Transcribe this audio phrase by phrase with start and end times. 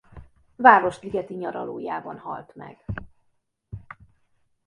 [0.55, 2.85] Városligeti nyaralójában halt meg.